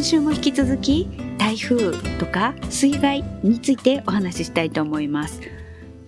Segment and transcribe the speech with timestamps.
[0.00, 1.06] 今週も引き続き
[1.36, 5.42] 台風とか水害についてお話ししたいと思います。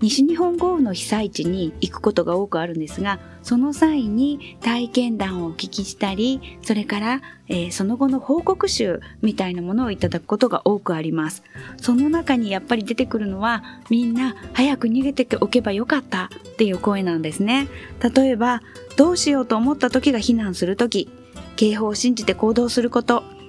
[0.01, 11.43] 西日本豪雨の被災地に行くことが多くあるんですがその際に体験談をお聞きしたりそれから、えー、その後の報告集みたいなものをいただくことが多くあります。
[11.77, 17.69] その中にやっぱり出てくるのはみんな早く逃げておけばよかったっていう声なんですね。
[18.01, 18.63] 例えば
[18.97, 21.11] どうしようと思った時が避難する時
[21.57, 23.42] 警報を信じて行動すること。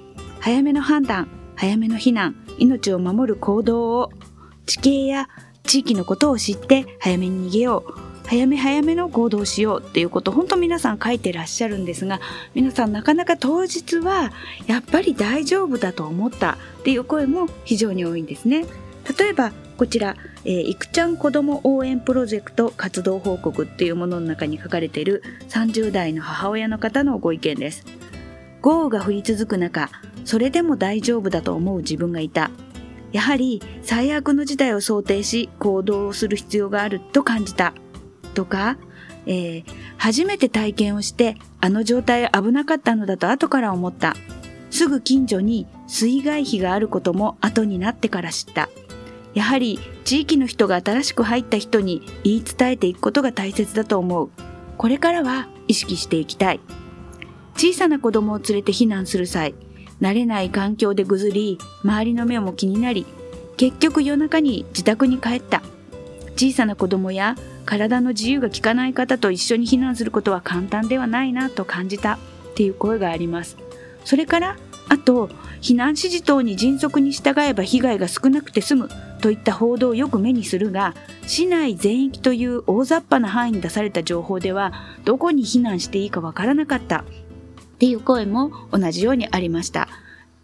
[0.44, 4.12] 早めの判断早めの避難命を守る行動を
[4.66, 5.30] 地形や
[5.64, 7.94] 地域のことを知って早めに逃げよう
[8.28, 12.20] 早め早めの行動をしようっていうこと本当皆さん書いてらっしゃるんですが
[12.56, 14.34] 皆さんなかなか当日は
[14.68, 18.66] やっぱり大丈夫だと思ったっていう声も非常に多いんですね。
[19.18, 27.86] 例えばこちら、えー、いくちゃん子ども応援プロジェクト活動報告っていうものの中に書かれている30代の母親の方のご意見です。
[28.62, 29.90] 豪雨が降り続く中
[30.26, 32.52] それでも大丈夫だと思う自分がいた。
[33.12, 37.74] やはり最悪の事態を想定し行動をする必要があると感じた。
[38.34, 38.78] とか、
[39.26, 39.64] えー、
[39.98, 44.16] 初めて体験をしてあの状態危なかったのだと後から思った。
[44.72, 48.70] すぐ近所に水害碑があることも後になってから知った。
[49.36, 54.30] やはり地域の人が新しく入った人に言い伝えていくことが大切だと思う。
[54.78, 56.60] これからは意識していきたい。
[57.56, 59.54] 小さな子供を連れて避難する際
[60.02, 63.06] 慣れない環境でぐずり周りの目も気になり
[63.58, 65.62] 結局夜中に自宅に帰った。
[66.36, 72.18] 小さな子供や体の自由が利かない方と一緒に避難することは簡単ではないなと感じた。
[72.54, 73.58] っていう声があります。
[74.06, 74.58] それから
[74.90, 75.28] あと
[75.62, 78.90] 避難指示等に迅速に従えば被害が少なくて済む。
[79.22, 80.94] といった報道をよく目にするが
[81.28, 84.74] 市内全域という大雑把な範囲に出された情報では
[85.06, 87.06] どこに避難していいかわからなかった。
[87.84, 89.90] っていう声も同じようにありました。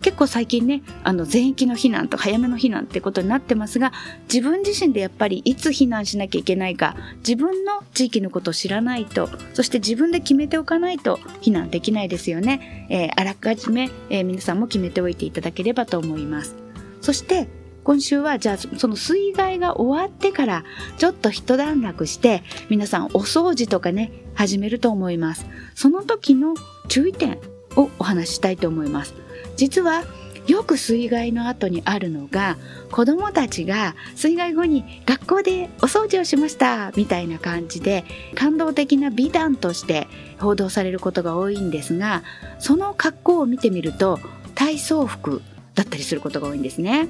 [0.01, 12.88] 結構最近ね、あの全域の避難と早めの避難ってことになってますが、自分自身でやっぱりいつ避難しなきゃいけないか、自分の地域のことを知らないと、そして自分で決めておかないと避難できないですよね。
[12.89, 16.57] えー、あらかじめ、えー、皆さんも決めておいていただければと思います。
[16.99, 17.47] そして、
[17.83, 20.63] 今週はじゃあその水害が終わってから
[20.97, 25.45] ちょっと一段落して皆さんお掃除とかね始めると思います
[25.75, 26.55] その時の
[26.88, 27.39] 注意点
[27.75, 29.13] をお話ししたいと思います
[29.57, 30.05] 実は
[30.47, 32.57] よく水害の後にあるのが
[32.89, 40.07] 子どもたちが水害後に学校でお掃除をしましたみたいな感じで感動的な美談として
[40.39, 42.23] 報道されることが多いんですが
[42.59, 44.22] その格好を見てみると
[44.55, 45.41] 体操服
[45.75, 47.08] だったりすることが多いんですね。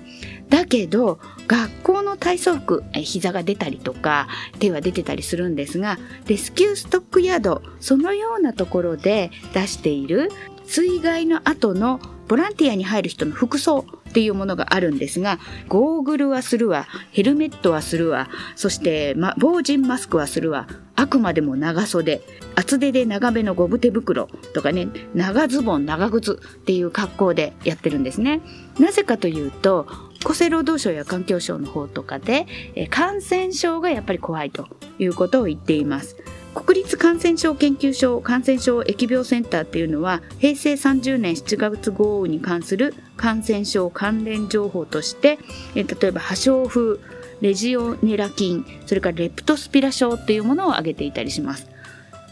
[0.50, 4.27] だけど学校の体操服膝が出たりとか
[4.59, 5.97] 手は出てたりするんですが
[6.27, 10.29] レスキューストックヤードそのようなところで出している
[10.69, 22.21] 水害の後のボランティアに入る人の服装っていうものがあるんですが、ゴーグルはするわ、ヘルメットはするわ、そして、ま、防塵マスクはするわ、あくまでも長袖、
[22.54, 28.42] 厚手で長めのゴム手袋とかね、長ズボン、長靴っていう格好でやってるんですね。
[28.77, 29.88] なぜかというと、
[30.24, 32.45] 厚生労働省や環境省の方とかで、
[32.75, 34.68] え感染症がやっぱり怖いと
[35.00, 36.16] いうことを言っています。
[36.65, 45.39] 国立感染症研究所感染症疫病センターっていうのは平成30年7月豪雨に関する感染症関連情報として
[45.73, 47.00] 例えば破傷風
[47.41, 51.79] レジオネラ菌それからレプトスピラ症というものを挙げていたりします。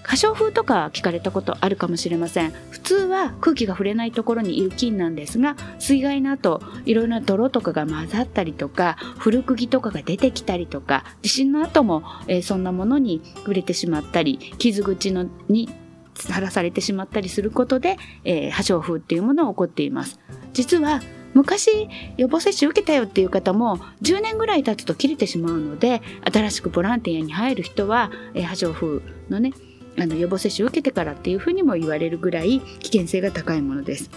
[0.07, 2.51] 過小風とか聞かれたことあるかもしれません。
[2.71, 15.69] 普通は空気が触れないところにいる菌なんですが水害の後いろいろな泥とかが混ざったりとか古釘とかが出てきたりとか地震の後も、えー、そんなものに触れてしまったり傷口のに
[16.15, 20.19] さらされてしまったりすることで、えー、破傷風っていうものが起こっています。
[20.53, 21.01] 実は
[21.33, 29.51] 昔予防接種受けたよっていう方も10年ぐらい経つと切れてしまうので新しくボランティアに入る人は、えー、破傷風のね
[29.99, 34.09] あの予防接種を受けてからっていうふうにも言われるぐらい危険性が高いものです。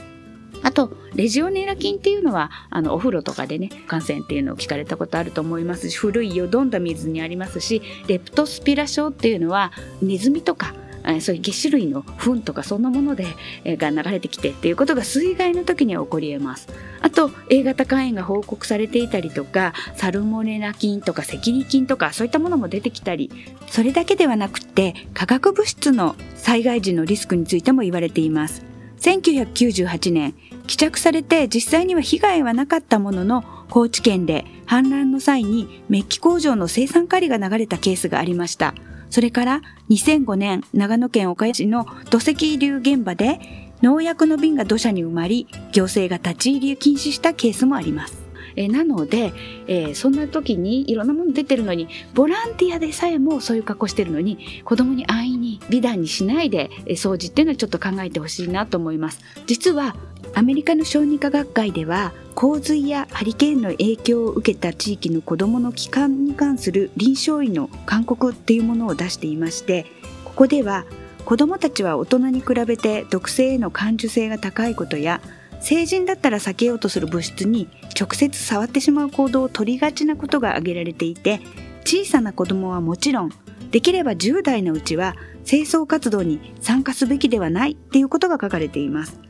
[0.62, 9.72] あと、レジオネラ菌っていうのは、あの、お風呂とかでね、感染っていうのを聞かれたことあると思いますし、古いよどんだ水にありますし、レプトスピラ症っていうのは、
[10.02, 10.74] ネズミとか、
[11.18, 13.26] そういう下種類の糞とかそんなもので、
[13.64, 16.68] えが流れてきてっていうことが水害の時には起こり得ます。
[17.00, 23.30] あと A 型肝炎が報告されていたりとかサルモネラ菌とか赤痢菌とかそういったものも出てきたり
[23.68, 28.62] それだけではなくて化学物質の災害時のリスクについても言われています。
[29.00, 30.34] 1998年
[30.66, 38.74] 帰着されて実際には被害はなかったものの高知県で氾濫の際にメッキ工場の生産カリが流れたケースがありました。
[39.10, 43.40] それから2005年長野県岡谷市の土石流現場で
[43.82, 48.29] 農薬の瓶が土砂に埋まり行政が立ち入りを禁止したケースもあります。
[48.60, 49.32] えなので、
[49.66, 59.20] えー、そんな時にいろんなもの出てるのにボランティアでさえもそういう格好してるのに子供に安易に美談にしないで、え掃除っていうのはちょっと考えてほしいなと思います。
[59.46, 59.96] 実は
[60.34, 69.86] アメリカの小児科学会では洪水やハリケーンの影響を受けた地域の子どもの帰還に関する臨床医の勧告っていうものを出していまして
[70.24, 70.84] ここでは
[71.24, 75.20] 子どもたちは大人に比べて毒性への感受性が高いことや
[75.60, 77.68] 成人だったら避けようとする物質に
[77.98, 81.40] 直接触ってしまう行動を取りがちなことが挙げられていて
[81.84, 83.30] 小さな子どもはもちろん
[83.70, 85.14] できれば10代のうちは
[85.44, 89.20] 清掃活動に参加すべきではないっていうことが書かれています。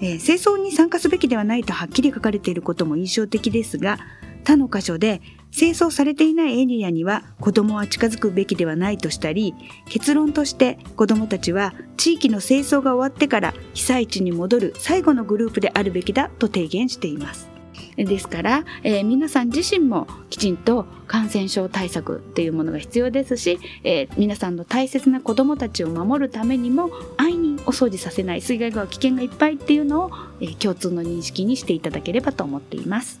[0.00, 3.98] えー、清掃に参加すべきではないとはっきり書かれていることも印象的ですが
[4.44, 5.22] 他の箇所で
[5.54, 9.54] 清掃されていないエリアには子どもは近づくべきではないとしたり
[9.88, 17.54] 結論として子どもたちは地域の清掃が終わってから被災地に戻る最後のグループであるべきだと提言しています。
[17.96, 30.10] ですから、えー、皆さん自身もきちんと感染症対策っていうものが必要ですし、えー、皆さんの大切な子どもたちを守るためにも安易にお掃除させない水害が危険がいっぱいっていうのを、
[30.40, 33.20] えー、共通の認識にしていただければと思っています。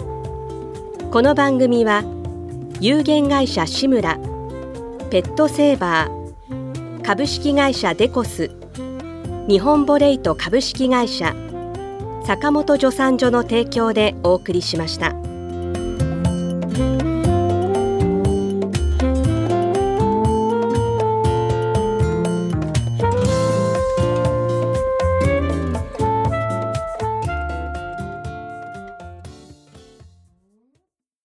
[1.11, 2.05] この番組は
[2.79, 4.15] 有限会社志村
[5.09, 8.49] ペットセーバー株式会社デコス
[9.45, 11.35] 日本ボレイト株式会社
[12.25, 15.13] 坂本助産所の提供でお送りしました。